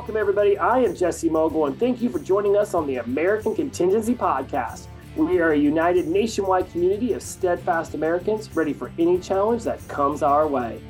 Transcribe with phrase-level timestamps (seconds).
[0.00, 0.56] Welcome, everybody.
[0.56, 4.86] I am Jesse Mogul, and thank you for joining us on the American Contingency Podcast.
[5.14, 10.22] We are a united nationwide community of steadfast Americans ready for any challenge that comes
[10.22, 10.80] our way.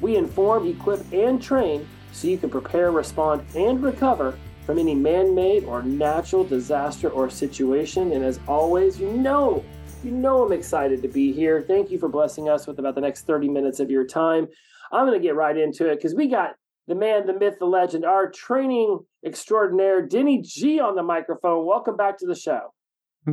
[0.00, 4.36] We inform, equip, and train so you can prepare, respond, and recover
[4.66, 8.10] from any man made or natural disaster or situation.
[8.10, 9.64] And as always, you know,
[10.02, 11.62] you know I'm excited to be here.
[11.62, 14.48] Thank you for blessing us with about the next 30 minutes of your time.
[14.90, 16.56] I'm going to get right into it because we got
[16.88, 21.66] the man, the myth, the legend, our training extraordinaire, Denny G on the microphone.
[21.66, 22.72] Welcome back to the show.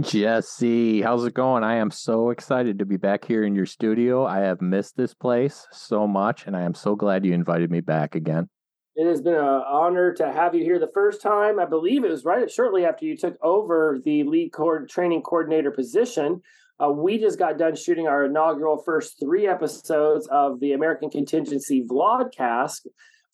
[0.02, 1.64] Jesse, how's it going?
[1.64, 4.26] I am so excited to be back here in your studio.
[4.26, 7.80] I have missed this place so much, and I am so glad you invited me
[7.80, 8.50] back again.
[8.98, 11.58] It has been an honor to have you here the first time.
[11.58, 15.72] I believe it was right shortly after you took over the lead cord training coordinator
[15.72, 16.42] position.
[16.78, 21.86] Uh, we just got done shooting our inaugural first three episodes of the American Contingency
[21.90, 22.88] Vlogcast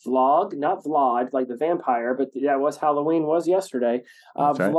[0.05, 4.03] vlog, not Vlad like the vampire, but that was Halloween was yesterday.
[4.35, 4.73] Uh, right.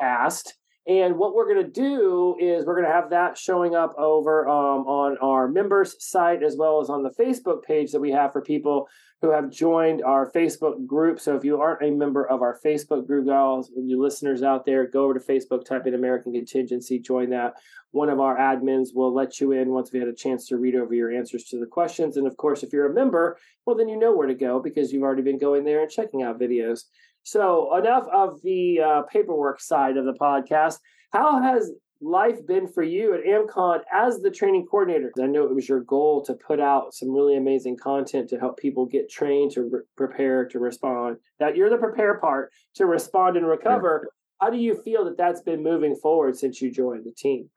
[0.00, 0.52] Vlogcast.
[0.88, 4.46] And what we're going to do is we're going to have that showing up over
[4.46, 8.32] um, on our members site as well as on the Facebook page that we have
[8.32, 8.88] for people
[9.20, 11.18] who have joined our Facebook group.
[11.18, 14.86] So if you aren't a member of our Facebook group, guys, you listeners out there,
[14.86, 17.54] go over to Facebook, type in American Contingency, join that.
[17.90, 20.76] One of our admins will let you in once we had a chance to read
[20.76, 22.16] over your answers to the questions.
[22.16, 24.92] And of course, if you're a member, well, then you know where to go because
[24.92, 26.84] you've already been going there and checking out videos.
[27.26, 30.78] So, enough of the uh, paperwork side of the podcast.
[31.12, 35.10] How has life been for you at AmCon as the training coordinator?
[35.20, 38.58] I know it was your goal to put out some really amazing content to help
[38.58, 41.16] people get trained to re- prepare to respond.
[41.40, 44.02] That you're the prepare part to respond and recover.
[44.04, 44.46] Yeah.
[44.46, 47.50] How do you feel that that's been moving forward since you joined the team?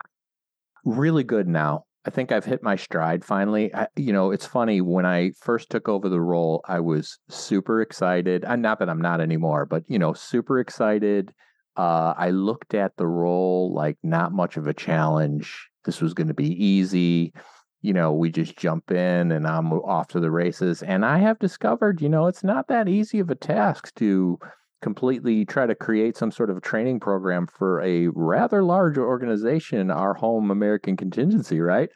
[0.83, 1.85] Really good now.
[2.05, 3.73] I think I've hit my stride finally.
[3.75, 7.81] I, you know, it's funny when I first took over the role, I was super
[7.81, 8.45] excited.
[8.45, 11.33] And not that I'm not anymore, but you know, super excited.
[11.75, 15.69] Uh, I looked at the role like not much of a challenge.
[15.85, 17.33] This was going to be easy.
[17.81, 20.81] You know, we just jump in and I'm off to the races.
[20.83, 24.39] And I have discovered, you know, it's not that easy of a task to
[24.81, 30.13] completely try to create some sort of training program for a rather large organization, our
[30.13, 31.89] home American contingency, right?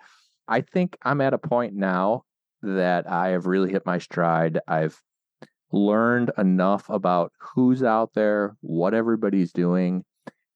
[0.47, 2.23] I think I'm at a point now
[2.61, 4.59] that I have really hit my stride.
[4.67, 5.01] I've
[5.71, 10.03] learned enough about who's out there, what everybody's doing,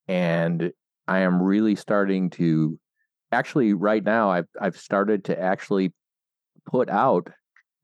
[0.08, 0.72] and
[1.08, 2.78] I am really starting to
[3.32, 5.94] actually right now I've I've started to actually
[6.66, 7.30] put out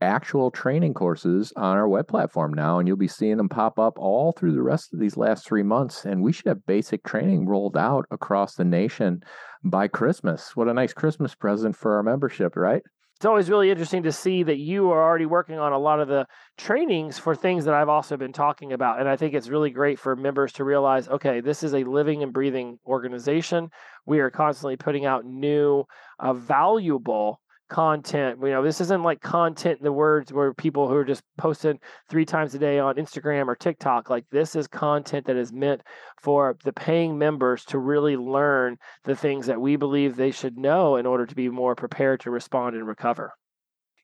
[0.03, 3.97] actual training courses on our web platform now, and you'll be seeing them pop up
[3.97, 6.06] all through the rest of these last three months.
[6.06, 9.24] And we should have basic training rolled out across the nation
[9.64, 10.56] by Christmas.
[10.56, 12.84] What a nice Christmas present for our membership, right?
[13.24, 16.09] It's always really interesting to see that you are already working on a lot of
[16.09, 16.28] the
[16.58, 19.00] trainings for things that I've also been talking about.
[19.00, 22.22] And I think it's really great for members to realize okay, this is a living
[22.22, 23.70] and breathing organization.
[24.06, 25.85] We are constantly putting out new,
[26.20, 28.40] uh, valuable content.
[28.41, 31.79] You know, this isn't like content, the words where people who are just posting
[32.09, 34.09] three times a day on Instagram or TikTok.
[34.09, 35.81] Like this is content that is meant
[36.22, 40.96] for the paying members to really learn the things that we believe they should know
[40.96, 43.34] in order to be more prepared to respond and recover.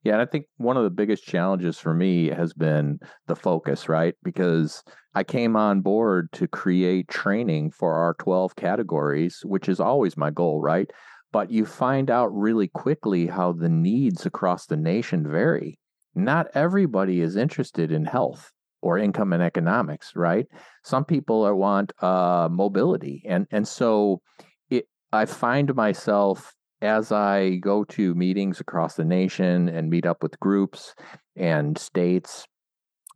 [0.04, 3.90] Yeah, and I think one of the biggest challenges for me has been the focus,
[3.90, 4.16] right?
[4.24, 4.82] Because
[5.14, 10.32] I came on board to create training for our 12 categories, which is always my
[10.32, 10.90] goal, right?
[11.32, 15.80] But you find out really quickly how the needs across the nation vary.
[16.16, 18.52] Not everybody is interested in health
[18.82, 20.48] or income and economics, right?
[20.84, 24.22] Some people are, want uh, mobility, and and so
[24.70, 24.88] it.
[25.12, 30.40] I find myself as I go to meetings across the nation and meet up with
[30.40, 30.96] groups
[31.36, 32.46] and states,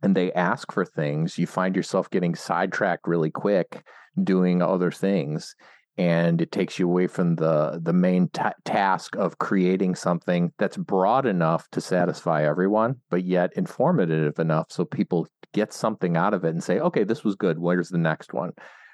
[0.02, 1.38] and they ask for things.
[1.38, 3.82] You find yourself getting sidetracked really quick
[4.22, 5.56] doing other things
[5.96, 10.76] and it takes you away from the the main t- task of creating something that's
[10.76, 16.44] broad enough to satisfy everyone but yet informative enough so people get something out of
[16.44, 17.58] it and say okay this was good.
[17.58, 18.52] Where's the next one?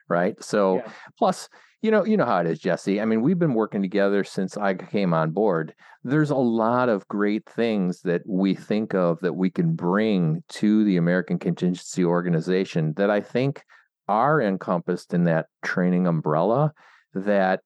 [0.09, 0.41] Right?
[0.43, 0.93] So yeah.
[1.19, 1.49] plus
[1.83, 3.01] you know you know how it is jesse.
[3.01, 5.75] I mean we've been working together since i came on board.
[6.05, 10.85] There's a lot of great things that we think of that we can bring to
[10.85, 13.63] the american contingency organization that i think
[14.09, 16.73] are encompassed in that training umbrella
[17.15, 17.61] that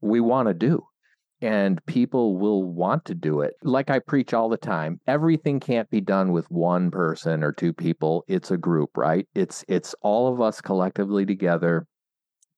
[0.00, 0.84] we want to do
[1.40, 3.54] and people will want to do it.
[3.62, 7.72] Like I preach all the time, everything can't be done with one person or two
[7.72, 8.24] people.
[8.28, 9.28] It's a group, right?
[9.34, 11.86] It's it's all of us collectively together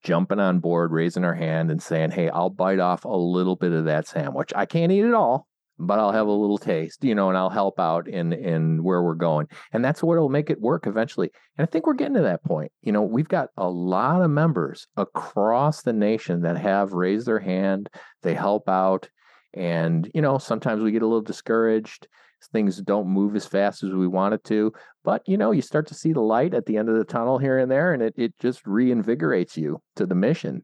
[0.05, 3.73] jumping on board, raising our hand and saying, "Hey, I'll bite off a little bit
[3.73, 4.53] of that sandwich.
[4.55, 5.49] I can't eat it all.
[5.79, 9.03] But I'll have a little taste, you know, and I'll help out in in where
[9.03, 9.49] we're going.
[9.73, 11.31] And that's what will make it work eventually.
[11.57, 12.73] And I think we're getting to that point.
[12.83, 17.39] You know, we've got a lot of members across the nation that have raised their
[17.39, 17.89] hand,
[18.23, 19.09] they help out,
[19.55, 22.09] and you know, sometimes we get a little discouraged.
[22.53, 25.89] Things don't move as fast as we want it to, but you know, you start
[25.89, 28.15] to see the light at the end of the tunnel here and there, and it
[28.17, 30.63] it just reinvigorates you to the mission.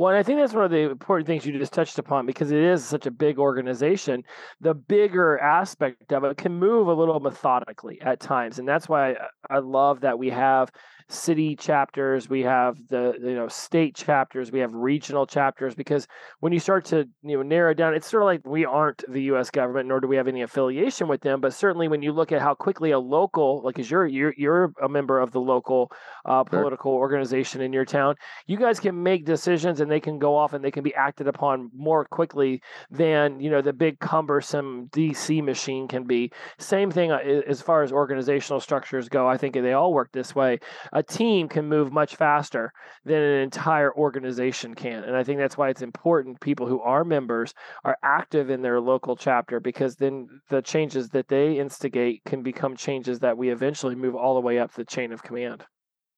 [0.00, 2.50] Well, and I think that's one of the important things you just touched upon because
[2.50, 4.24] it is such a big organization.
[4.62, 8.58] The bigger aspect of it can move a little methodically at times.
[8.58, 9.16] And that's why
[9.50, 10.70] I love that we have
[11.10, 16.06] city chapters, we have the you know state chapters, we have regional chapters because
[16.40, 19.22] when you start to you know narrow down, it's sort of like we aren't the
[19.24, 19.50] U.S.
[19.50, 21.40] government, nor do we have any affiliation with them.
[21.40, 24.72] But certainly, when you look at how quickly a local, like as you're you're you're
[24.82, 25.90] a member of the local
[26.24, 27.00] uh, political sure.
[27.00, 28.14] organization in your town,
[28.46, 31.26] you guys can make decisions and they can go off and they can be acted
[31.26, 36.30] upon more quickly than you know the big cumbersome DC machine can be.
[36.58, 39.26] Same thing uh, as far as organizational structures go.
[39.26, 40.60] I think they all work this way
[41.00, 42.72] a team can move much faster
[43.06, 45.02] than an entire organization can.
[45.02, 47.54] And I think that's why it's important people who are members
[47.84, 52.76] are active in their local chapter because then the changes that they instigate can become
[52.76, 55.64] changes that we eventually move all the way up the chain of command.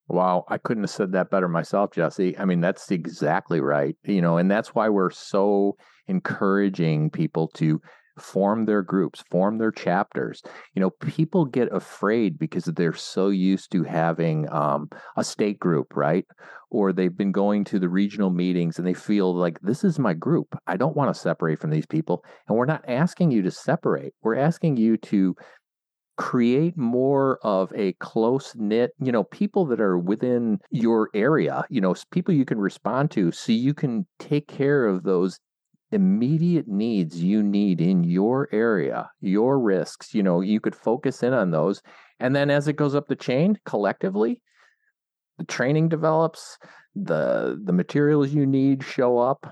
[0.08, 2.36] Wow, I couldn't have said that better myself, Jesse.
[2.36, 3.96] I mean, that's exactly right.
[4.02, 5.76] You know, and that's why we're so
[6.08, 7.80] encouraging people to
[8.18, 10.42] form their groups, form their chapters.
[10.74, 15.96] You know, people get afraid because they're so used to having um, a state group,
[15.96, 16.26] right?
[16.70, 20.14] Or they've been going to the regional meetings and they feel like this is my
[20.14, 20.48] group.
[20.66, 22.24] I don't want to separate from these people.
[22.48, 25.34] And we're not asking you to separate, we're asking you to
[26.18, 31.80] create more of a close knit, you know, people that are within your area, you
[31.80, 35.38] know, people you can respond to so you can take care of those
[35.92, 41.32] immediate needs you need in your area, your risks, you know, you could focus in
[41.32, 41.82] on those.
[42.20, 44.40] And then as it goes up the chain collectively,
[45.38, 46.58] the training develops,
[46.94, 49.46] the the materials you need show up,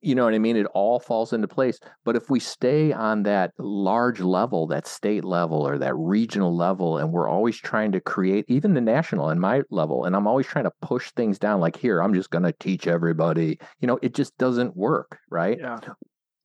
[0.00, 0.56] you know what I mean?
[0.56, 1.78] It all falls into place.
[2.04, 6.98] But if we stay on that large level, that state level or that regional level,
[6.98, 10.46] and we're always trying to create even the national and my level, and I'm always
[10.46, 13.98] trying to push things down like here, I'm just going to teach everybody, you know,
[14.02, 15.58] it just doesn't work, right?
[15.60, 15.78] Yeah.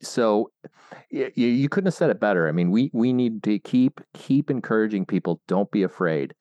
[0.01, 0.51] So
[1.09, 2.47] you, you couldn't have said it better.
[2.47, 5.41] I mean, we we need to keep keep encouraging people.
[5.47, 6.35] Don't be afraid.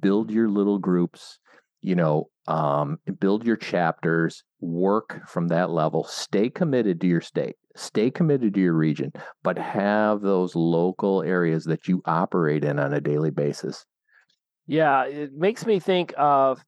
[0.00, 1.38] Build your little groups
[1.86, 7.56] you know, um, build your chapters, work from that level, stay committed to your state,
[7.74, 9.12] stay committed to your region,
[9.42, 13.84] but have those local areas that you operate in on a daily basis.
[14.66, 16.60] Yeah, it makes me think of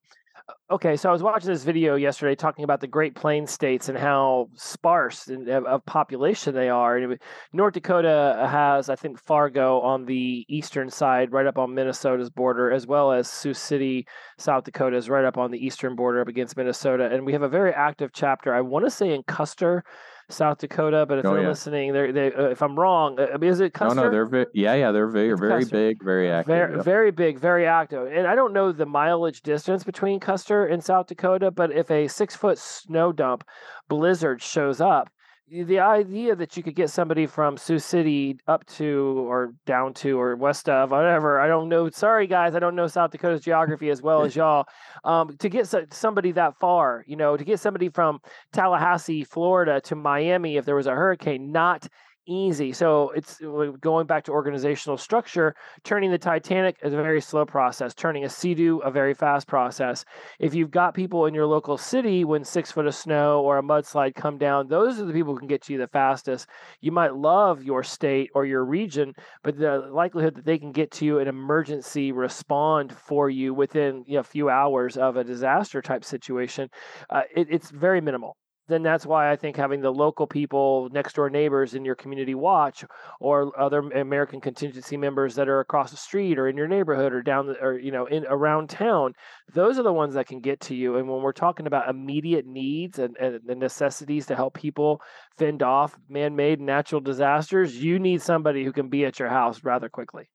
[0.70, 3.96] okay, so I was watching this video yesterday talking about the Great Plains states and
[3.96, 6.96] how sparse in, of population they are.
[6.96, 7.18] And
[7.52, 12.70] North Dakota has, I think, Fargo on the eastern side, right up on Minnesota's border,
[12.70, 14.06] as well as Sioux City,
[14.38, 17.08] South Dakota, is right up on the eastern border up against Minnesota.
[17.12, 18.54] And we have a very active chapter.
[18.54, 19.84] I want to say in Custer.
[20.28, 21.06] South Dakota.
[21.06, 21.48] But if oh, they're yeah.
[21.48, 23.94] listening, they're, they uh, if I'm wrong, uh, is it Custer?
[23.94, 26.46] No, no, they're very, yeah, yeah, they're very, very big, very active.
[26.48, 26.84] Very, yep.
[26.84, 28.06] very big, very active.
[28.12, 32.08] And I don't know the mileage distance between Custer and South Dakota, but if a
[32.08, 33.44] six foot snow dump
[33.88, 35.10] blizzard shows up,
[35.50, 40.20] the idea that you could get somebody from Sioux City up to or down to
[40.20, 41.88] or west of whatever I don't know.
[41.90, 44.67] Sorry guys, I don't know South Dakota's geography as well as y'all.
[45.05, 48.20] Um, to get somebody that far, you know, to get somebody from
[48.52, 51.88] Tallahassee, Florida to Miami if there was a hurricane, not
[52.29, 52.73] easy.
[52.73, 55.55] So it's uh, going back to organizational structure.
[55.82, 57.94] Turning the Titanic is a very slow process.
[57.94, 60.05] Turning a Sea-Doo a very fast process.
[60.39, 63.63] If you've got people in your local city when six foot of snow or a
[63.63, 66.49] mudslide come down, those are the people who can get to you the fastest.
[66.81, 70.91] You might love your state or your region, but the likelihood that they can get
[70.93, 75.25] to you an emergency respond for you within you know, a few hours of a
[75.25, 76.69] disaster type situation,
[77.11, 78.37] uh, it, it's very minimal
[78.69, 82.34] then that's why I think having the local people, next door neighbors in your community
[82.34, 82.84] watch,
[83.19, 87.22] or other American contingency members that are across the street or in your neighborhood or
[87.22, 89.15] down the, or you know in around town,
[89.53, 90.96] those are the ones that can get to you.
[90.96, 95.01] And when we're talking about immediate needs and, and the necessities to help people
[95.39, 99.89] fend off man-made natural disasters, you need somebody who can be at your house rather
[99.89, 100.29] quickly.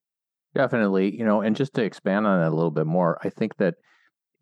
[0.56, 3.58] Definitely, you know, and just to expand on that a little bit more, I think
[3.58, 3.75] that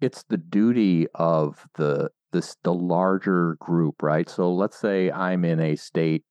[0.02, 4.30] it's the duty of the this the larger group, right?
[4.30, 6.24] So let's say I'm in a state,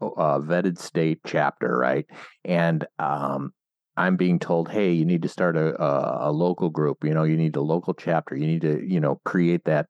[0.00, 2.06] uh, vetted state chapter, right,
[2.44, 3.52] and um,
[3.96, 6.98] I'm being told, hey, you need to start a, a, a local group.
[7.02, 8.36] You know, you need a local chapter.
[8.36, 9.86] You need to, you know, create that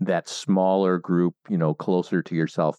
[0.00, 2.78] that smaller group, you know, closer to yourself.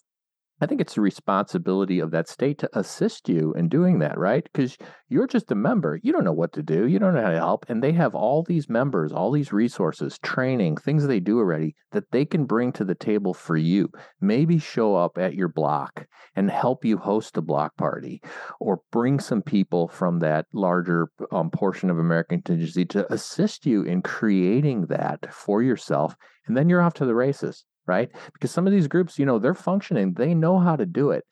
[0.62, 4.44] I think it's the responsibility of that state to assist you in doing that, right?
[4.44, 4.76] Because
[5.08, 5.98] you're just a member.
[6.02, 6.86] You don't know what to do.
[6.86, 7.64] You don't know how to help.
[7.70, 12.10] And they have all these members, all these resources, training, things they do already that
[12.10, 13.90] they can bring to the table for you.
[14.20, 18.20] Maybe show up at your block and help you host a block party
[18.60, 23.82] or bring some people from that larger um, portion of American contingency to assist you
[23.82, 26.14] in creating that for yourself.
[26.46, 28.10] And then you're off to the races right?
[28.32, 31.24] Because some of these groups, you know, they're functioning, they know how to do it.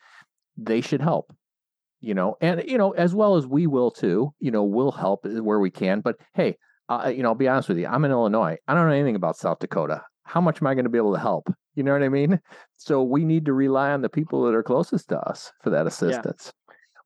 [0.57, 1.33] They should help,
[2.01, 5.25] you know, and, you know, as well as we will too, you know, we'll help
[5.25, 6.01] where we can.
[6.01, 6.57] But hey,
[6.89, 8.57] uh, you know, I'll be honest with you, I'm in Illinois.
[8.67, 10.03] I don't know anything about South Dakota.
[10.25, 11.49] How much am I going to be able to help?
[11.75, 12.41] You know what I mean?
[12.77, 15.87] So we need to rely on the people that are closest to us for that
[15.87, 16.53] assistance.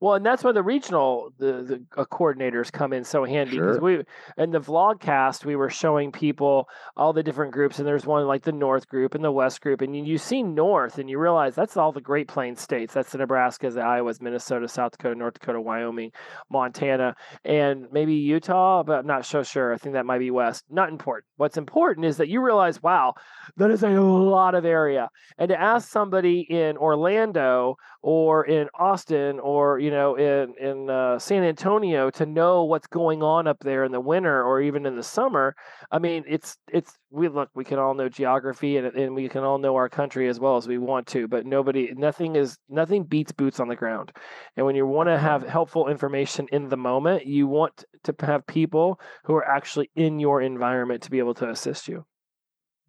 [0.02, 3.76] Well, and that's why the regional the, the uh, coordinators come in so handy because
[3.76, 3.80] sure.
[3.80, 4.02] we
[4.36, 8.42] in the vlogcast we were showing people all the different groups and there's one like
[8.42, 11.54] the North group and the West group and you, you see North and you realize
[11.54, 12.92] that's all the Great Plains states.
[12.92, 16.10] That's the Nebraskas, the Iowas, Minnesota, South Dakota, North Dakota, Wyoming,
[16.50, 19.72] Montana, and maybe Utah, but I'm not so sure.
[19.72, 20.64] I think that might be West.
[20.68, 21.26] Not important.
[21.36, 23.14] What's important is that you realize, wow,
[23.56, 25.10] that is a lot of area.
[25.38, 31.18] And to ask somebody in Orlando or in Austin or you know in in uh,
[31.18, 34.96] San Antonio to know what's going on up there in the winter or even in
[34.96, 35.54] the summer.
[35.90, 39.44] I mean, it's it's we look we can all know geography and and we can
[39.44, 43.04] all know our country as well as we want to, but nobody nothing is nothing
[43.04, 44.12] beats boots on the ground.
[44.56, 48.46] And when you want to have helpful information in the moment, you want to have
[48.46, 52.04] people who are actually in your environment to be able to assist you.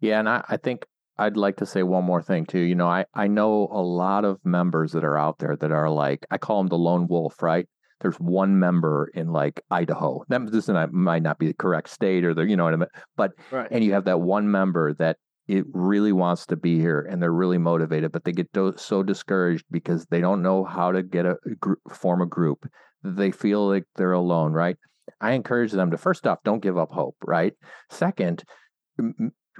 [0.00, 2.60] Yeah, and I, I think I'd like to say one more thing too.
[2.60, 5.90] You know, I, I know a lot of members that are out there that are
[5.90, 7.68] like, I call them the lone wolf, right?
[8.00, 10.24] There's one member in like Idaho.
[10.28, 12.88] That this might not be the correct state or the, you know what I mean?
[13.16, 13.68] But, right.
[13.70, 15.16] and you have that one member that
[15.46, 19.02] it really wants to be here and they're really motivated, but they get do- so
[19.02, 22.66] discouraged because they don't know how to get a, group, form a group.
[23.04, 24.76] They feel like they're alone, right?
[25.20, 27.52] I encourage them to first off, don't give up hope, right?
[27.90, 28.42] Second,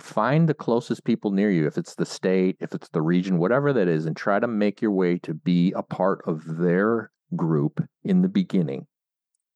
[0.00, 3.72] find the closest people near you if it's the state if it's the region whatever
[3.72, 7.84] that is and try to make your way to be a part of their group
[8.02, 8.86] in the beginning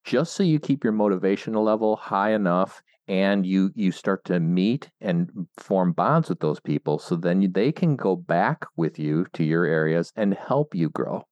[0.04, 4.90] just so you keep your motivational level high enough and you you start to meet
[5.00, 9.42] and form bonds with those people so then they can go back with you to
[9.42, 11.22] your areas and help you grow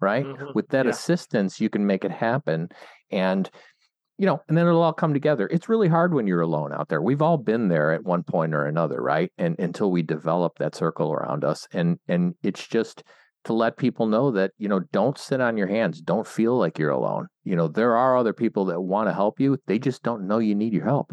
[0.00, 0.46] right mm-hmm.
[0.54, 0.90] with that yeah.
[0.90, 2.68] assistance you can make it happen
[3.10, 3.50] and
[4.22, 5.48] you know, and then it'll all come together.
[5.50, 7.02] It's really hard when you're alone out there.
[7.02, 9.32] We've all been there at one point or another, right?
[9.36, 11.66] And until we develop that circle around us.
[11.72, 13.02] And and it's just
[13.46, 16.00] to let people know that, you know, don't sit on your hands.
[16.00, 17.26] Don't feel like you're alone.
[17.42, 19.58] You know, there are other people that want to help you.
[19.66, 21.12] They just don't know you need your help.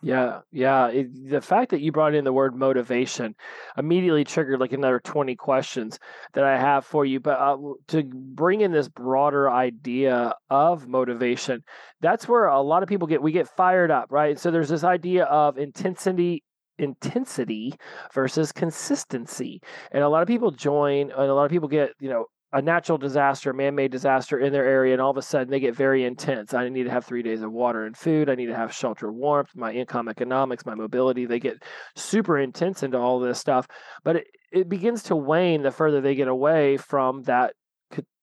[0.00, 0.88] Yeah, yeah.
[0.88, 3.34] It, the fact that you brought in the word motivation
[3.76, 5.98] immediately triggered like another 20 questions
[6.34, 7.18] that I have for you.
[7.18, 7.56] But uh,
[7.88, 11.64] to bring in this broader idea of motivation,
[12.00, 14.38] that's where a lot of people get, we get fired up, right?
[14.38, 16.44] So there's this idea of intensity
[16.80, 17.74] intensity
[18.14, 19.60] versus consistency.
[19.90, 22.62] And a lot of people join and a lot of people get, you know, a
[22.62, 26.04] natural disaster, man-made disaster in their area, and all of a sudden they get very
[26.04, 26.54] intense.
[26.54, 28.30] I need to have three days of water and food.
[28.30, 31.26] I need to have shelter, warmth, my income, economics, my mobility.
[31.26, 31.62] They get
[31.94, 33.66] super intense into all this stuff,
[34.02, 37.52] but it, it begins to wane the further they get away from that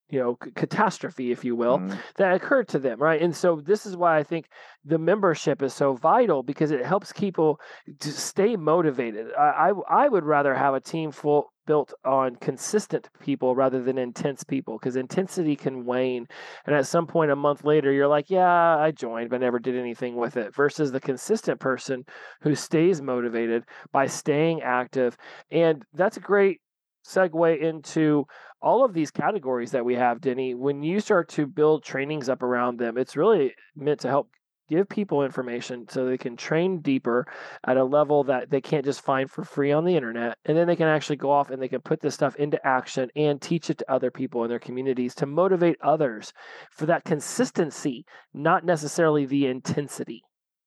[0.10, 1.98] you know c- catastrophe if you will mm.
[2.18, 4.48] that occurred to them right and so this is why i think
[4.84, 7.60] the membership is so vital because it helps people
[8.00, 13.10] to stay motivated i i, I would rather have a team full built on consistent
[13.20, 16.28] people rather than intense people because intensity can wane.
[16.66, 19.76] And at some point a month later, you're like, yeah, I joined, but never did
[19.76, 20.56] anything with it.
[20.56, 22.06] Versus the consistent person
[22.42, 25.18] who stays motivated by staying active.
[25.52, 26.62] And that's a great
[27.06, 28.26] segue into
[28.62, 30.56] all of these categories that we have, Denny.
[30.56, 34.30] When you start to build trainings up around them, it's really meant to help
[34.70, 37.26] give people information so they can train deeper
[37.66, 40.68] at a level that they can't just find for free on the internet and then
[40.68, 43.70] they can actually go off and they can put this stuff into action and teach
[43.70, 46.34] it to other people in their communities to motivate others
[46.72, 50.24] for that consistency not necessarily the intensity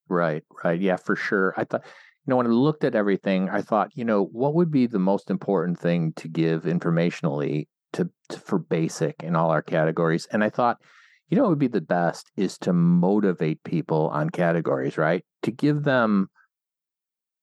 [0.08, 1.84] right right yeah for sure i thought
[2.28, 4.98] you know when i looked at everything i thought you know what would be the
[4.98, 10.44] most important thing to give informationally to, to for basic in all our categories and
[10.44, 10.76] i thought
[11.28, 15.24] you know what would be the best is to motivate people on categories, right?
[15.42, 16.28] To give them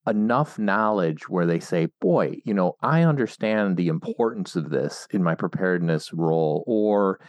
[0.08, 5.24] enough knowledge where they say, boy, you know, I understand the importance of this in
[5.24, 7.20] my preparedness role, or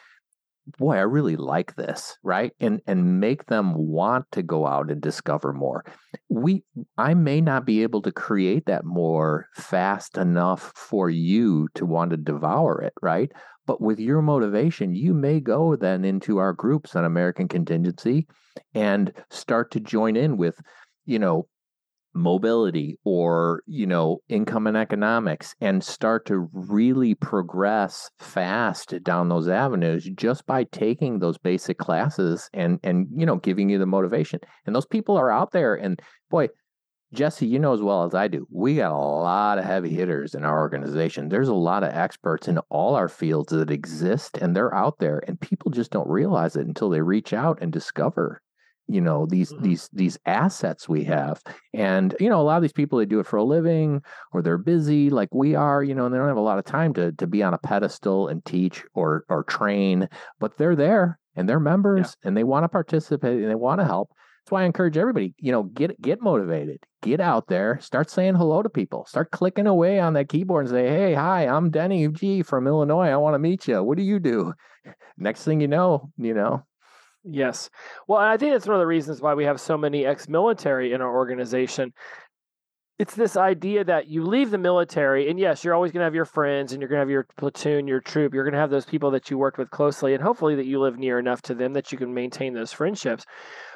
[0.79, 2.53] boy, I really like this, right?
[2.61, 5.85] And and make them want to go out and discover more.
[6.29, 6.65] We
[6.99, 12.11] I may not be able to create that more fast enough for you to want
[12.11, 13.31] to devour it, right?
[13.67, 18.29] But with your motivation, you may go then into our groups on American Contingency
[18.75, 20.61] and start to join in with,
[21.05, 21.49] you know,
[22.17, 29.49] mobility or you know income and economics and start to really progress fast down those
[29.49, 34.41] avenues just by taking those basic classes and and you know giving you the motivation
[34.67, 36.49] and those people are out there and boy
[37.13, 40.35] Jesse, you know as well as I do, we got a lot of heavy hitters
[40.35, 41.29] in our organization.
[41.29, 45.23] There's a lot of experts in all our fields that exist and they're out there
[45.29, 48.43] and people just don't realize it until they reach out and discover
[48.89, 49.65] you know these mm-hmm.
[49.65, 51.43] these these assets we have
[51.75, 54.03] and you know a lot of these people they do it for a living
[54.33, 56.65] or they're busy like we are you know and they don't have a lot of
[56.65, 61.19] time to to be on a pedestal and teach or or train but they're there
[61.35, 62.29] and they're members yeah.
[62.29, 64.11] and they want to participate and they want to help
[64.47, 68.37] that's why I encourage everybody, you know, get get motivated, get out there, start saying
[68.37, 72.07] hello to people, start clicking away on that keyboard and say, "Hey, hi, I'm Denny
[72.07, 73.09] G from Illinois.
[73.09, 73.83] I want to meet you.
[73.83, 74.55] What do you do?"
[75.19, 76.65] Next thing you know, you know,
[77.29, 77.71] Yes.
[78.07, 80.93] Well, I think that's one of the reasons why we have so many ex military
[80.93, 81.93] in our organization.
[82.99, 86.15] It's this idea that you leave the military, and yes, you're always going to have
[86.15, 88.33] your friends and you're going to have your platoon, your troop.
[88.33, 90.81] You're going to have those people that you worked with closely, and hopefully that you
[90.81, 93.27] live near enough to them that you can maintain those friendships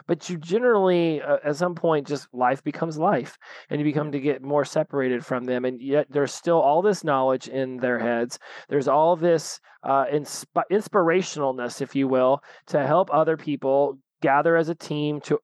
[0.06, 4.20] but you generally uh, at some point just life becomes life and you become to
[4.20, 8.38] get more separated from them and yet there's still all this knowledge in their heads
[8.68, 14.68] there's all this uh, insp- inspirationalness if you will to help other people gather as
[14.68, 15.38] a team to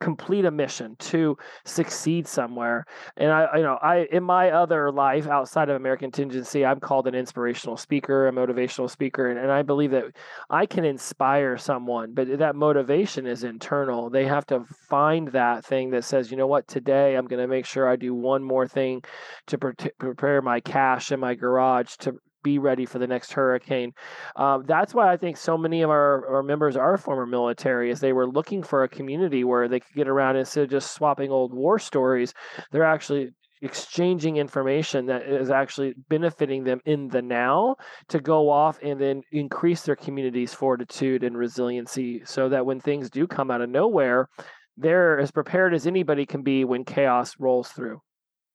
[0.00, 2.84] complete a mission to succeed somewhere.
[3.16, 7.06] And i you know i in my other life outside of american contingency i'm called
[7.06, 10.04] an inspirational speaker a motivational speaker and, and i believe that
[10.50, 14.10] i can inspire someone but that motivation is internal.
[14.10, 16.68] They have to find that thing that says you know what?
[16.68, 19.02] Today i'm going to make sure i do one more thing
[19.48, 22.14] to pre- prepare my cache in my garage to
[22.46, 23.92] be ready for the next hurricane.
[24.36, 27.98] Um, that's why I think so many of our, our members are former military, is
[27.98, 31.30] they were looking for a community where they could get around instead of just swapping
[31.30, 32.32] old war stories.
[32.70, 33.30] They're actually
[33.62, 37.74] exchanging information that is actually benefiting them in the now
[38.08, 43.10] to go off and then increase their community's fortitude and resiliency so that when things
[43.10, 44.28] do come out of nowhere,
[44.76, 47.98] they're as prepared as anybody can be when chaos rolls through.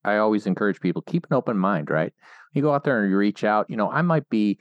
[0.04, 2.14] I always encourage people keep an open mind, right?
[2.54, 3.70] You go out there and you reach out.
[3.70, 4.60] You know, I might be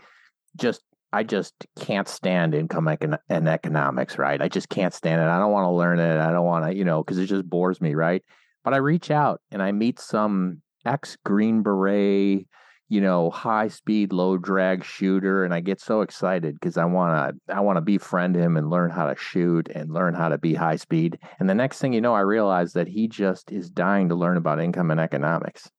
[0.57, 4.41] just I just can't stand income econ- and economics, right?
[4.41, 5.25] I just can't stand it.
[5.25, 6.21] I don't want to learn it.
[6.21, 8.23] I don't want to, you know, because it just bores me, right?
[8.63, 12.47] But I reach out and I meet some ex Green Beret
[12.91, 17.39] you know, high speed, low drag shooter, and I get so excited because I want
[17.47, 20.39] to I want to befriend him and learn how to shoot and learn how to
[20.39, 21.17] be high speed.
[21.39, 24.37] And the next thing you know, I realize that he just is dying to learn
[24.37, 25.71] about income and economics.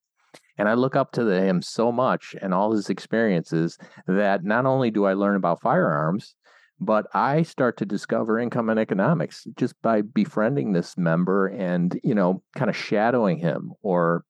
[0.58, 4.66] And I look up to the, him so much and all his experiences that not
[4.66, 6.34] only do I learn about firearms,
[6.78, 12.14] but I start to discover income and economics just by befriending this member and, you
[12.14, 14.24] know, kind of shadowing him or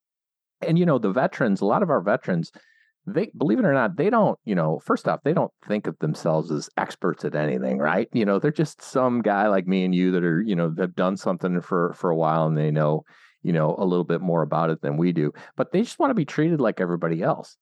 [0.66, 2.50] and you know the veterans a lot of our veterans
[3.06, 5.98] they believe it or not they don't you know first off they don't think of
[5.98, 8.08] themselves as experts at anything right?
[8.12, 10.94] You know they're just some guy like me and you that are you know have
[10.94, 13.04] done something for for a while and they know
[13.42, 16.10] you know a little bit more about it than we do but they just want
[16.10, 17.56] to be treated like everybody else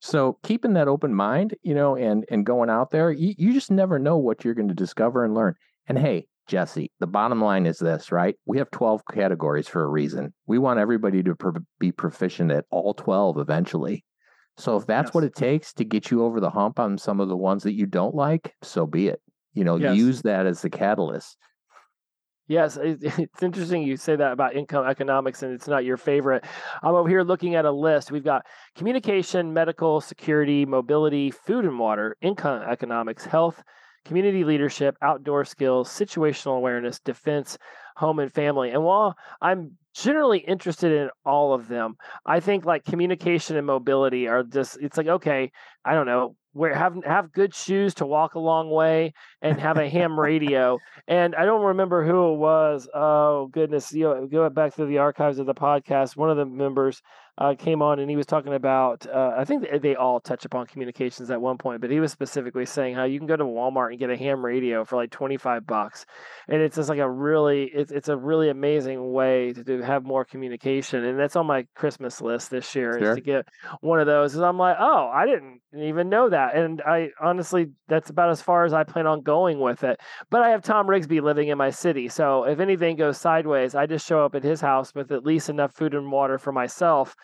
[0.00, 3.70] so keeping that open mind you know and and going out there you, you just
[3.70, 5.54] never know what you're going to discover and learn
[5.88, 8.36] and hey Jesse, the bottom line is this, right?
[8.46, 10.32] We have 12 categories for a reason.
[10.46, 14.04] We want everybody to pro- be proficient at all 12 eventually.
[14.56, 15.14] So if that's yes.
[15.14, 17.74] what it takes to get you over the hump on some of the ones that
[17.74, 19.20] you don't like, so be it.
[19.54, 19.96] You know, yes.
[19.96, 21.36] use that as the catalyst.
[22.48, 26.44] Yes, it's interesting you say that about income economics and it's not your favorite.
[26.82, 28.10] I'm over here looking at a list.
[28.12, 33.62] We've got communication, medical, security, mobility, food and water, income economics, health,
[34.04, 37.58] community leadership, outdoor skills, situational awareness, defense,
[37.96, 38.70] home and family.
[38.70, 44.28] And while I'm generally interested in all of them, I think like communication and mobility
[44.28, 45.50] are just it's like okay,
[45.84, 49.76] I don't know, where have have good shoes to walk a long way and have
[49.76, 50.78] a ham radio.
[51.06, 52.88] And I don't remember who it was.
[52.94, 56.16] Oh goodness, you know, go back through the archives of the podcast.
[56.16, 57.02] One of the members
[57.38, 59.06] uh, came on and he was talking about.
[59.06, 62.64] Uh, I think they all touch upon communications at one point, but he was specifically
[62.64, 65.36] saying how you can go to Walmart and get a ham radio for like twenty
[65.36, 66.06] five bucks,
[66.48, 70.04] and it's just like a really it's it's a really amazing way to, to have
[70.04, 73.10] more communication, and that's on my Christmas list this year sure.
[73.10, 73.46] is to get
[73.80, 74.34] one of those.
[74.34, 78.40] And I'm like, oh, I didn't even know that, and I honestly that's about as
[78.40, 80.00] far as I plan on going with it.
[80.30, 83.84] But I have Tom Rigsby living in my city, so if anything goes sideways, I
[83.84, 87.14] just show up at his house with at least enough food and water for myself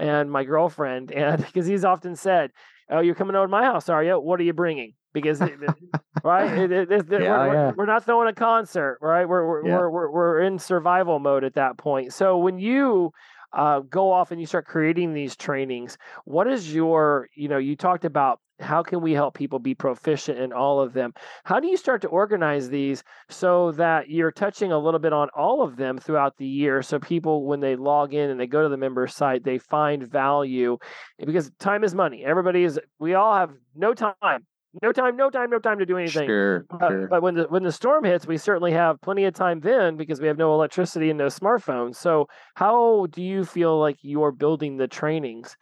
[0.00, 2.50] and my girlfriend, and because he's often said,
[2.90, 4.18] "Oh, you're coming over to my house, are you?
[4.18, 5.50] What are you bringing?" Because right,
[6.58, 7.52] it, it, it, yeah, we're, yeah.
[7.52, 9.28] We're, we're, not throwing a concert, right?
[9.28, 9.76] We're we're, yeah.
[9.76, 12.12] we're we're we're in survival mode at that point.
[12.12, 13.12] So when you
[13.52, 17.76] uh, go off and you start creating these trainings, what is your you know you
[17.76, 21.12] talked about how can we help people be proficient in all of them?
[21.44, 25.28] How do you start to organize these so that you're touching a little bit on
[25.36, 28.62] all of them throughout the year so people when they log in and they go
[28.62, 30.78] to the member site they find value
[31.18, 32.24] because time is money.
[32.24, 34.46] Everybody is we all have no time.
[34.82, 36.28] No time, no time, no time to do anything.
[36.28, 37.08] Sure, uh, sure.
[37.08, 40.20] But when the when the storm hits, we certainly have plenty of time then because
[40.20, 41.96] we have no electricity and no smartphones.
[41.96, 45.56] So, how do you feel like you're building the trainings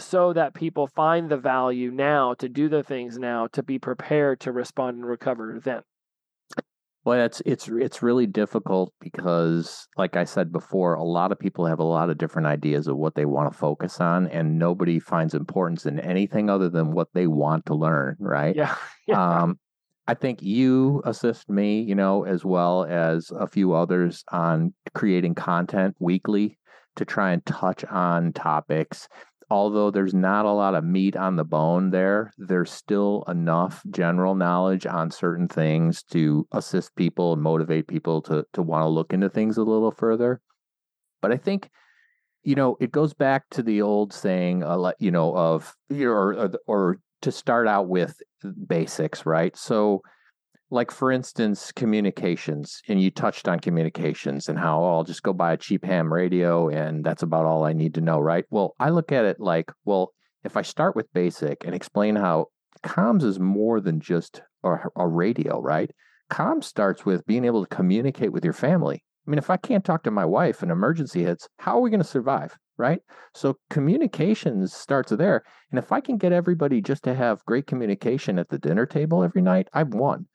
[0.00, 4.40] so that people find the value now to do the things now to be prepared
[4.40, 5.82] to respond and recover then.
[7.04, 11.64] Well, it's it's it's really difficult because, like I said before, a lot of people
[11.64, 14.98] have a lot of different ideas of what they want to focus on, and nobody
[14.98, 18.16] finds importance in anything other than what they want to learn.
[18.18, 18.54] Right?
[18.54, 18.74] Yeah.
[19.06, 19.42] yeah.
[19.42, 19.58] Um,
[20.06, 25.36] I think you assist me, you know, as well as a few others on creating
[25.36, 26.58] content weekly
[26.96, 29.08] to try and touch on topics
[29.50, 34.34] although there's not a lot of meat on the bone there, there's still enough general
[34.34, 39.12] knowledge on certain things to assist people and motivate people to to want to look
[39.12, 40.40] into things a little further.
[41.20, 41.68] But I think,
[42.44, 46.50] you know, it goes back to the old saying, uh, you know, of or, or
[46.66, 48.16] or to start out with
[48.66, 49.54] basics, right?
[49.56, 50.02] So
[50.70, 55.32] like for instance communications and you touched on communications and how oh, i'll just go
[55.32, 58.44] buy a cheap ham radio and that's about all i need to know right?
[58.50, 60.12] Well i look at it like well
[60.44, 62.46] if i start with basic and explain how
[62.84, 65.90] comms is more than just a, a radio right?
[66.30, 69.02] Comms starts with being able to communicate with your family.
[69.26, 71.90] I mean if i can't talk to my wife and emergency hits how are we
[71.90, 73.02] going to survive right?
[73.34, 78.38] So communications starts there and if i can get everybody just to have great communication
[78.38, 80.26] at the dinner table every night i've won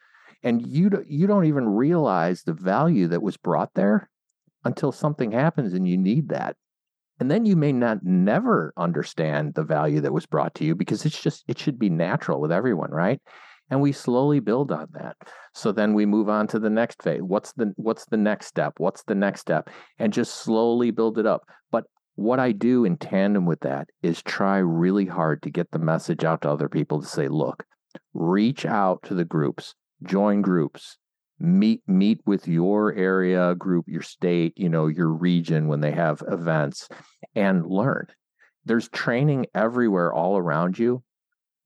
[0.46, 4.10] and you you don't even realize the value that was brought there
[4.64, 6.56] until something happens and you need that.
[7.20, 11.06] And then you may not never understand the value that was brought to you because
[11.06, 13.20] it's just it should be natural with everyone right?
[13.72, 15.18] And we slowly build on that.
[15.56, 17.24] So then we move on to the next phase.
[17.24, 18.74] What's the what's the next step?
[18.78, 19.72] What's the next step?
[19.98, 21.50] And just slowly build it up.
[21.72, 21.86] But
[22.18, 26.24] what i do in tandem with that is try really hard to get the message
[26.24, 27.66] out to other people to say look
[28.14, 30.98] reach out to the groups join groups
[31.40, 36.24] meet meet with your area group your state you know your region when they have
[36.28, 36.88] events
[37.36, 38.08] and learn.
[38.64, 41.04] There's training everywhere all around you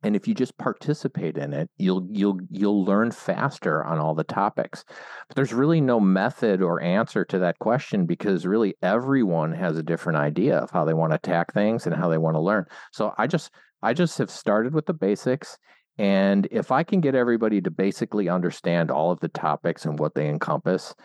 [0.02, 4.24] and if you just participate in it you'll you'll you'll learn faster on all the
[4.24, 4.84] topics.
[5.28, 9.84] But there's really no method or answer to that question because really everyone has a
[9.84, 12.66] different idea of how they want to attack things and how they want to learn.
[12.92, 13.52] So i just
[13.84, 15.60] i just have started with the basics
[16.00, 20.16] and if I can get everybody to basically understand all of the topics and what
[20.16, 20.96] they encompass,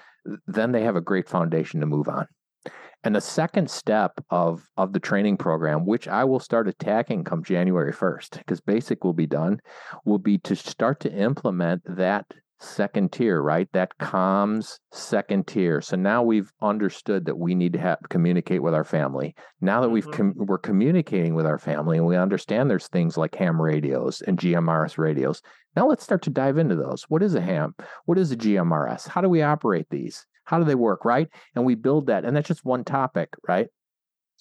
[0.47, 2.29] then they have a great foundation to move on.
[3.03, 7.43] And the second step of, of the training program, which I will start attacking come
[7.43, 9.61] January 1st, because basic will be done,
[10.05, 12.25] will be to start to implement that
[12.61, 13.69] second tier, right?
[13.73, 15.81] That comms second tier.
[15.81, 19.35] So now we've understood that we need to have communicate with our family.
[19.61, 20.33] Now that we've mm-hmm.
[20.33, 24.39] com- we're communicating with our family and we understand there's things like ham radios and
[24.39, 25.43] GMRS radios.
[25.77, 27.05] Now let's start to dive into those.
[27.09, 27.75] What is a ham?
[28.07, 29.09] What is a GMRS?
[29.09, 30.25] How do we operate these?
[30.45, 31.29] How do they work, right?
[31.55, 33.69] And we build that and that's just one topic, right?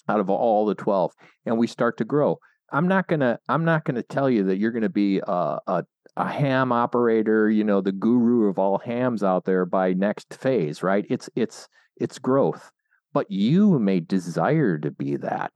[0.07, 1.13] Out of all the 12
[1.45, 2.39] and we start to grow.
[2.71, 6.27] I'm not gonna I'm not gonna tell you that you're gonna be a, a a
[6.27, 11.05] ham operator, you know, the guru of all hams out there by next phase, right?
[11.09, 12.71] It's it's it's growth.
[13.13, 15.51] But you may desire to be that.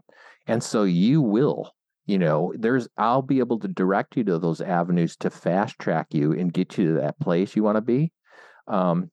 [0.45, 1.73] And so you will,
[2.05, 6.07] you know, there's I'll be able to direct you to those avenues to fast track
[6.11, 8.11] you and get you to that place you want to be.
[8.67, 9.11] Um,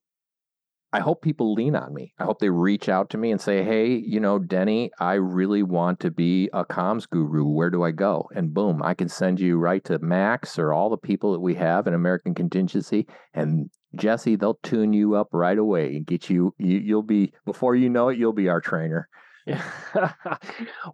[0.95, 2.15] I hope people lean on me.
[2.21, 5.65] I hope they reach out to me and say, hey, you know, Denny, I really
[5.65, 7.47] want to be a comms guru.
[7.49, 8.31] Where do I go?
[8.33, 11.57] And boom, I can send you right to Max or all the people that we
[11.57, 13.09] have in American Contingency.
[13.33, 17.75] And Jesse, they'll tune you up right away and get you, you you'll be, before
[17.75, 19.09] you know it, you'll be our trainer.
[19.47, 19.63] Yeah.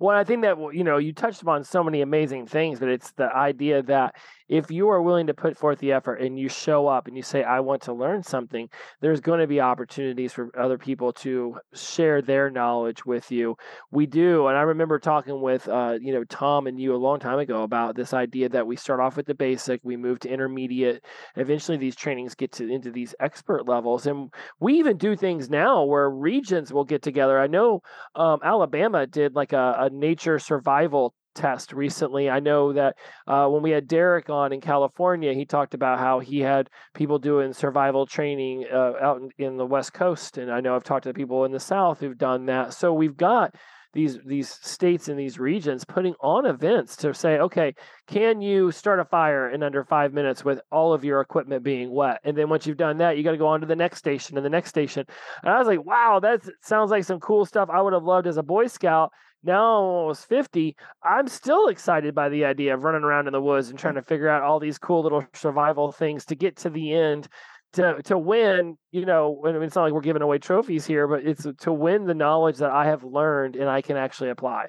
[0.01, 3.13] well, I think that you know you touched upon so many amazing things, but it's
[3.13, 4.17] the idea that
[4.51, 7.23] if you are willing to put forth the effort and you show up and you
[7.23, 8.69] say, I want to learn something,
[9.01, 13.57] there's going to be opportunities for other people to share their knowledge with you.
[13.93, 14.49] We do.
[14.49, 17.63] And I remember talking with, uh, you know, Tom and you a long time ago
[17.63, 21.05] about this idea that we start off with the basic, we move to intermediate.
[21.37, 24.09] Eventually, these trainings get to into these expert levels.
[24.09, 27.39] And we even do things now where regions will get together.
[27.39, 27.83] I know
[28.17, 32.31] um, Alabama did like a, a nature survival test recently.
[32.31, 36.21] I know that uh, when we had Derek on in California, he talked about how
[36.21, 40.61] he had people doing survival training uh, out in, in, the West Coast, and I
[40.61, 42.75] know I've talked to people in the South who've done that.
[42.75, 43.55] So we've got
[43.93, 47.75] these these states and these regions putting on events to say, okay,
[48.07, 51.91] can you start a fire in under five minutes with all of your equipment being
[51.91, 52.21] wet?
[52.25, 54.37] And then once you've done that, you got to go on to the next station
[54.37, 55.05] and the next station.
[55.43, 58.27] And I was like, wow, that sounds like some cool stuff I would have loved
[58.27, 59.11] as a Boy Scout
[59.43, 63.71] now almost 50, I'm still excited by the idea of running around in the woods
[63.71, 66.93] and trying to figure out all these cool little survival things to get to the
[66.93, 67.29] end
[67.73, 71.07] to to win, you know, I mean, it's not like we're giving away trophies here,
[71.07, 74.67] but it's to win the knowledge that I have learned and I can actually apply.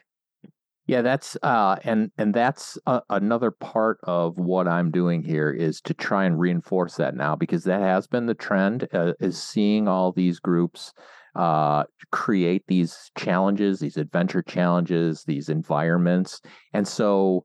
[0.87, 5.79] Yeah, that's uh, and and that's uh, another part of what I'm doing here is
[5.81, 9.87] to try and reinforce that now because that has been the trend uh, is seeing
[9.87, 10.93] all these groups
[11.35, 16.41] uh, create these challenges, these adventure challenges, these environments.
[16.73, 17.43] And so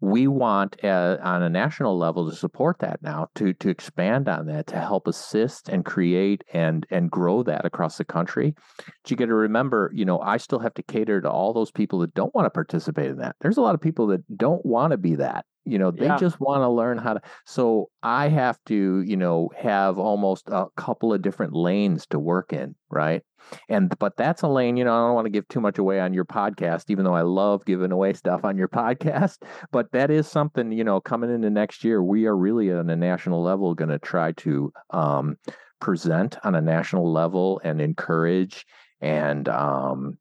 [0.00, 4.46] we want uh, on a national level to support that now to to expand on
[4.46, 8.54] that to help assist and create and and grow that across the country.
[8.76, 11.70] But you got to remember you know i still have to cater to all those
[11.70, 13.36] people that don't want to participate in that.
[13.40, 16.16] There's a lot of people that don't want to be that you know they yeah.
[16.16, 20.66] just want to learn how to so i have to you know have almost a
[20.76, 23.22] couple of different lanes to work in right
[23.68, 26.00] and but that's a lane you know i don't want to give too much away
[26.00, 29.38] on your podcast even though i love giving away stuff on your podcast
[29.72, 32.96] but that is something you know coming into next year we are really on a
[32.96, 35.36] national level going to try to um,
[35.80, 38.66] present on a national level and encourage
[39.00, 40.16] and um,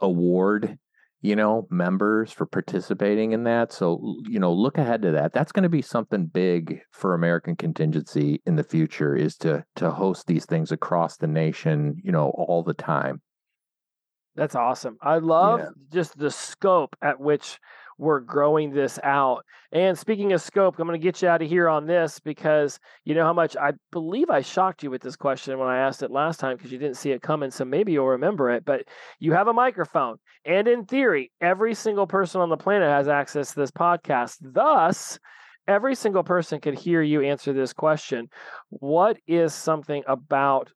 [0.00, 0.78] award
[1.20, 3.72] you know, members for participating in that.
[3.72, 5.32] So, you know, look ahead to that.
[5.32, 9.90] That's going to be something big for American contingency in the future is to to
[9.90, 13.20] host these things across the nation, you know, all the time.
[14.36, 14.96] That's awesome.
[15.02, 15.68] I love yeah.
[15.92, 17.58] just the scope at which
[17.98, 19.44] we're growing this out.
[19.72, 22.78] And speaking of scope, I'm going to get you out of here on this because
[23.04, 26.02] you know how much I believe I shocked you with this question when I asked
[26.02, 27.50] it last time because you didn't see it coming.
[27.50, 28.64] So maybe you'll remember it.
[28.64, 28.84] But
[29.18, 30.16] you have a microphone.
[30.44, 34.36] And in theory, every single person on the planet has access to this podcast.
[34.40, 35.18] Thus,
[35.66, 38.30] every single person could hear you answer this question.
[38.70, 40.70] What is something about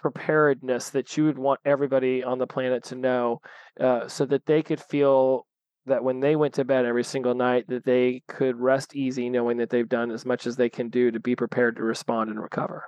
[0.00, 3.40] preparedness that you would want everybody on the planet to know
[3.80, 5.46] uh, so that they could feel
[5.86, 9.58] that when they went to bed every single night that they could rest easy knowing
[9.58, 12.40] that they've done as much as they can do to be prepared to respond and
[12.40, 12.84] recover.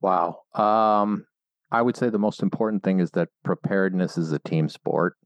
[0.00, 0.40] Wow.
[0.54, 1.26] Um,
[1.72, 5.16] i would say the most important thing is that preparedness is a team sport.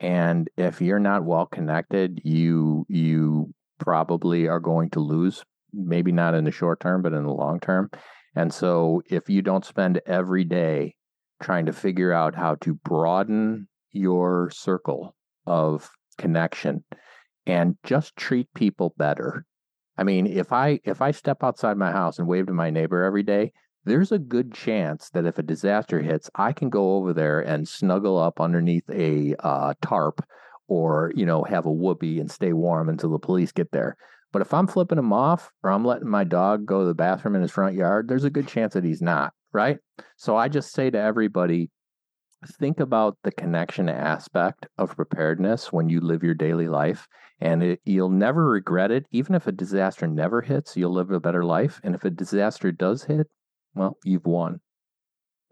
[0.00, 6.34] And if you're not well connected you you probably are going to lose maybe not
[6.34, 7.90] in the short term but in the long term.
[8.34, 10.94] And so if you don't spend every day
[11.42, 15.14] trying to figure out how to broaden your circle
[15.46, 16.84] of connection
[17.46, 19.46] and just treat people better.
[19.96, 23.02] I mean, if I if I step outside my house and wave to my neighbor
[23.02, 23.52] every day,
[23.84, 27.66] there's a good chance that if a disaster hits, I can go over there and
[27.66, 30.24] snuggle up underneath a uh, tarp
[30.68, 33.96] or, you know, have a woobie and stay warm until the police get there.
[34.30, 37.34] But if I'm flipping him off or I'm letting my dog go to the bathroom
[37.34, 39.78] in his front yard, there's a good chance that he's not, right?
[40.16, 41.70] So I just say to everybody,
[42.46, 47.06] think about the connection aspect of preparedness when you live your daily life
[47.40, 49.06] and it, you'll never regret it.
[49.10, 52.70] Even if a disaster never hits you'll live a better life and if a disaster
[52.70, 53.26] does hit
[53.74, 54.60] well you've won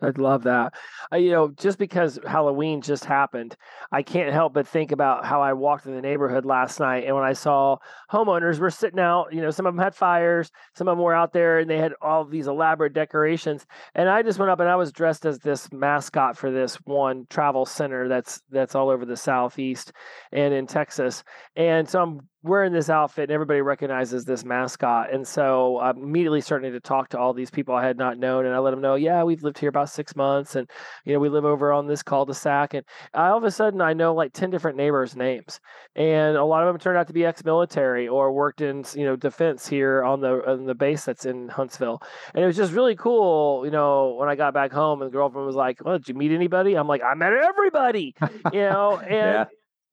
[0.02, 0.74] I'd love that.
[1.10, 3.56] I, you know, just because Halloween just happened,
[3.90, 7.04] I can't help but think about how I walked in the neighborhood last night.
[7.06, 7.78] And when I saw
[8.12, 11.14] homeowners were sitting out, you know, some of them had fires, some of them were
[11.14, 13.64] out there and they had all these elaborate decorations.
[13.94, 17.26] And I just went up and I was dressed as this mascot for this one
[17.30, 19.92] travel center that's that's all over the southeast
[20.30, 21.24] and in Texas.
[21.56, 25.12] And so I'm wearing this outfit and everybody recognizes this mascot.
[25.12, 28.46] And so I'm immediately starting to talk to all these people I had not known.
[28.46, 30.54] And I let them know, yeah, we've lived here about six months.
[30.54, 30.68] And,
[31.04, 32.74] you know, we live over on this cul-de-sac.
[32.74, 35.60] And all of a sudden I know like 10 different neighbors' names.
[35.96, 39.16] And a lot of them turned out to be ex-military or worked in, you know,
[39.16, 42.00] defense here on the, on the base that's in Huntsville.
[42.34, 45.12] And it was just really cool, you know, when I got back home and the
[45.12, 46.74] girlfriend was like, well, did you meet anybody?
[46.74, 48.14] I'm like, I met everybody,
[48.52, 49.44] you know, and yeah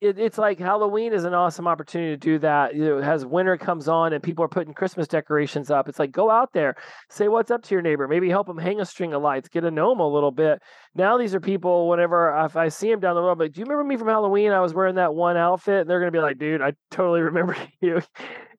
[0.03, 2.75] it, it's like Halloween is an awesome opportunity to do that.
[2.75, 6.11] You know, as winter comes on and people are putting Christmas decorations up, it's like
[6.11, 6.75] go out there,
[7.09, 9.63] say what's up to your neighbor, maybe help them hang a string of lights, get
[9.63, 10.61] know them a little bit.
[10.93, 11.87] Now these are people.
[11.87, 14.09] Whenever if I see them down the road, I'm like, do you remember me from
[14.09, 14.51] Halloween?
[14.51, 17.55] I was wearing that one outfit, and they're gonna be like, dude, I totally remember
[17.79, 18.01] you.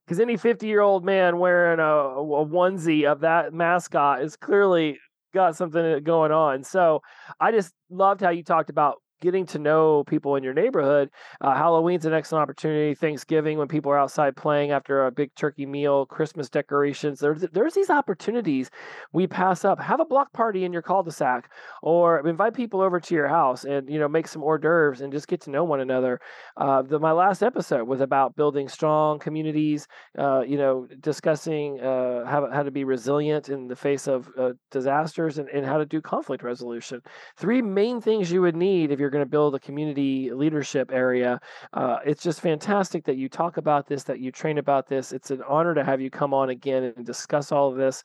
[0.07, 4.99] Because any 50 year old man wearing a, a onesie of that mascot is clearly
[5.35, 6.65] got something going on.
[6.65, 7.01] So
[7.39, 11.11] I just loved how you talked about getting to know people in your neighborhood.
[11.41, 12.95] Uh, Halloween's an excellent opportunity.
[12.95, 17.21] Thanksgiving, when people are outside playing after a big turkey meal, Christmas decorations.
[17.21, 18.71] There's there's these opportunities
[19.13, 19.81] we pass up.
[19.81, 21.51] Have a block party in your cul-de-sac,
[21.83, 25.13] or invite people over to your house and you know make some hors d'oeuvres and
[25.13, 26.21] just get to know one another.
[26.57, 29.87] Uh, the, my last episode was about building strong communities.
[30.19, 34.51] Uh, you know, discussing uh, how how to be resilient in the face of uh,
[34.71, 37.01] disasters and, and how to do conflict resolution.
[37.37, 41.39] Three main things you would need if you're going to build a community leadership area.
[41.75, 45.13] Uh, it's just fantastic that you talk about this, that you train about this.
[45.13, 48.03] It's an honor to have you come on again and discuss all of this.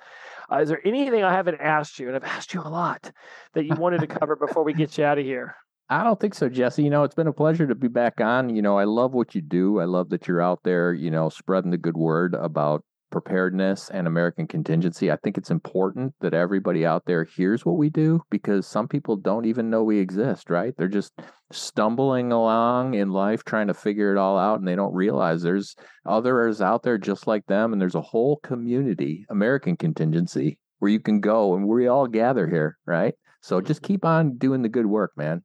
[0.51, 3.09] Uh, is there anything I haven't asked you, and I've asked you a lot,
[3.53, 5.55] that you wanted to cover before we get you out of here?
[5.89, 6.83] I don't think so, Jesse.
[6.83, 8.53] You know, it's been a pleasure to be back on.
[8.53, 9.79] You know, I love what you do.
[9.79, 14.07] I love that you're out there, you know, spreading the good word about preparedness and
[14.07, 15.11] American contingency.
[15.11, 19.15] I think it's important that everybody out there hears what we do because some people
[19.15, 20.73] don't even know we exist, right?
[20.77, 21.13] They're just
[21.51, 25.75] stumbling along in life trying to figure it all out and they don't realize there's
[26.05, 30.99] others out there just like them and there's a whole community, American contingency, where you
[30.99, 33.13] can go and we all gather here, right?
[33.41, 33.93] So just mm-hmm.
[33.93, 35.43] keep on doing the good work, man.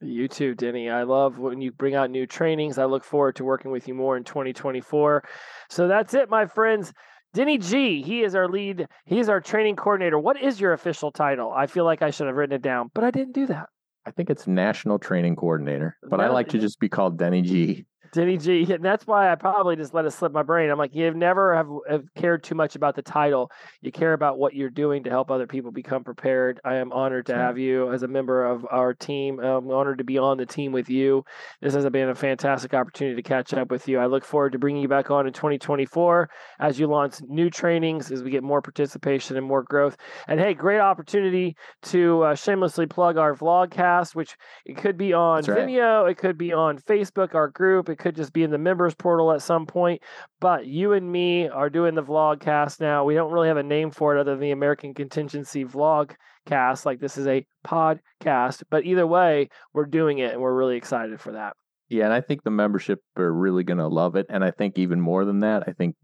[0.00, 0.88] You too, Denny.
[0.88, 2.78] I love when you bring out new trainings.
[2.78, 5.24] I look forward to working with you more in 2024.
[5.70, 6.92] So that's it, my friends.
[7.34, 8.86] Denny G, he is our lead.
[9.04, 10.18] He is our training coordinator.
[10.18, 11.52] What is your official title?
[11.52, 13.68] I feel like I should have written it down, but I didn't do that.
[14.06, 17.42] I think it's National Training Coordinator, but no, I like to just be called Denny
[17.42, 17.84] G.
[18.12, 18.72] Denny G.
[18.72, 20.70] And that's why I probably just let it slip my brain.
[20.70, 23.50] I'm like, you've never have, have, cared too much about the title.
[23.80, 26.60] You care about what you're doing to help other people become prepared.
[26.64, 29.38] I am honored to have you as a member of our team.
[29.40, 31.24] I'm honored to be on the team with you.
[31.60, 33.98] This has been a fantastic opportunity to catch up with you.
[33.98, 38.10] I look forward to bringing you back on in 2024 as you launch new trainings,
[38.10, 39.96] as we get more participation and more growth.
[40.26, 45.44] And hey, great opportunity to uh, shamelessly plug our vlogcast, which it could be on
[45.44, 45.58] right.
[45.58, 49.32] Vimeo, it could be on Facebook, our group, could just be in the members portal
[49.32, 50.02] at some point.
[50.40, 53.04] But you and me are doing the vlogcast now.
[53.04, 56.86] We don't really have a name for it other than the American Contingency Vlogcast.
[56.86, 58.62] Like this is a podcast.
[58.70, 61.54] But either way, we're doing it and we're really excited for that.
[61.88, 64.26] Yeah, and I think the membership are really going to love it.
[64.28, 65.96] And I think even more than that, I think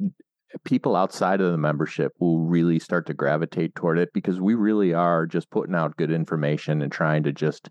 [0.65, 4.95] people outside of the membership will really start to gravitate toward it because we really
[4.95, 7.69] are just putting out good information and trying to just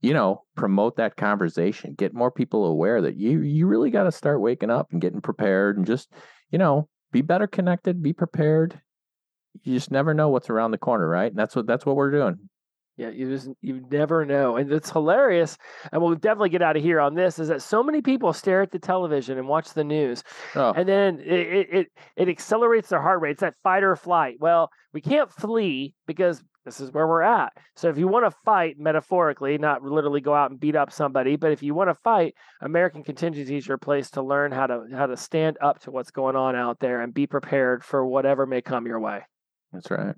[0.00, 4.12] you know, promote that conversation, get more people aware that you you really got to
[4.12, 6.12] start waking up and getting prepared and just,
[6.50, 8.80] you know, be better connected, be prepared.
[9.62, 11.30] You just never know what's around the corner, right?
[11.30, 12.38] And that's what that's what we're doing.
[12.96, 15.56] Yeah, you just you never know, and it's hilarious.
[15.90, 17.38] And we'll definitely get out of here on this.
[17.38, 20.22] Is that so many people stare at the television and watch the news,
[20.54, 20.72] oh.
[20.76, 21.86] and then it, it
[22.16, 23.32] it accelerates their heart rate.
[23.32, 24.36] It's that fight or flight.
[24.38, 27.52] Well, we can't flee because this is where we're at.
[27.74, 31.34] So if you want to fight metaphorically, not literally go out and beat up somebody,
[31.34, 34.84] but if you want to fight, American contingency is your place to learn how to
[34.92, 38.46] how to stand up to what's going on out there and be prepared for whatever
[38.46, 39.20] may come your way.
[39.72, 40.14] That's right.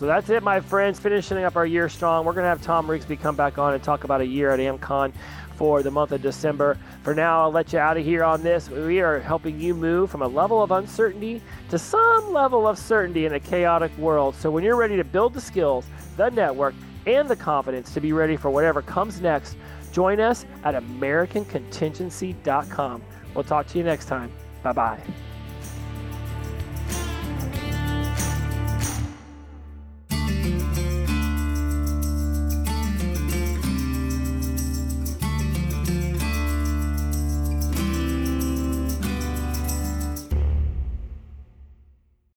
[0.00, 0.98] So that's it, my friends.
[0.98, 2.24] Finishing up our year strong.
[2.24, 4.58] We're going to have Tom Rigsby come back on and talk about a year at
[4.58, 5.12] AmCon
[5.56, 6.78] for the month of December.
[7.02, 8.70] For now, I'll let you out of here on this.
[8.70, 13.26] We are helping you move from a level of uncertainty to some level of certainty
[13.26, 14.34] in a chaotic world.
[14.36, 15.84] So when you're ready to build the skills,
[16.16, 19.58] the network, and the confidence to be ready for whatever comes next,
[19.92, 23.02] join us at AmericanContingency.com.
[23.34, 24.32] We'll talk to you next time.
[24.62, 24.98] Bye bye.